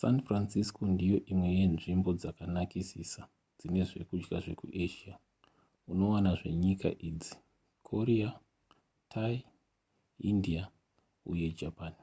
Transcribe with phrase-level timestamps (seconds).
[0.00, 3.22] san francisco ndiyo imwe yenzvimbo dzakanakisisa
[3.58, 5.14] dzine zvekudya zvekuasia
[5.90, 7.34] unowana zvenyika idzi
[7.88, 8.30] korea
[9.12, 9.36] thai
[10.30, 10.62] india
[11.30, 11.94] uye japan